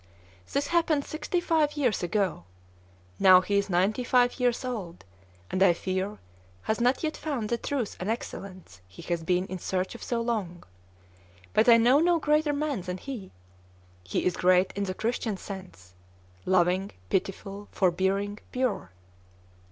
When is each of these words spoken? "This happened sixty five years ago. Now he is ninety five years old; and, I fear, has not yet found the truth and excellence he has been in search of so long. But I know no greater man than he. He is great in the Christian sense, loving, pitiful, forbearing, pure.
"This 0.51 0.69
happened 0.69 1.05
sixty 1.05 1.39
five 1.39 1.77
years 1.77 2.01
ago. 2.01 2.45
Now 3.19 3.41
he 3.41 3.59
is 3.59 3.69
ninety 3.69 4.03
five 4.03 4.39
years 4.39 4.65
old; 4.65 5.05
and, 5.51 5.61
I 5.61 5.73
fear, 5.73 6.17
has 6.63 6.81
not 6.81 7.03
yet 7.03 7.15
found 7.15 7.49
the 7.49 7.57
truth 7.59 7.97
and 7.99 8.09
excellence 8.09 8.81
he 8.87 9.03
has 9.03 9.21
been 9.21 9.45
in 9.45 9.59
search 9.59 9.93
of 9.93 10.01
so 10.01 10.19
long. 10.19 10.63
But 11.53 11.69
I 11.69 11.77
know 11.77 11.99
no 11.99 12.17
greater 12.17 12.51
man 12.51 12.81
than 12.81 12.97
he. 12.97 13.29
He 14.03 14.25
is 14.25 14.35
great 14.35 14.73
in 14.75 14.85
the 14.85 14.95
Christian 14.95 15.37
sense, 15.37 15.93
loving, 16.47 16.93
pitiful, 17.11 17.67
forbearing, 17.71 18.39
pure. 18.51 18.89